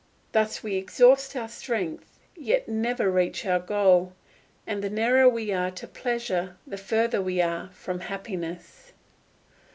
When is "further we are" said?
6.77-7.69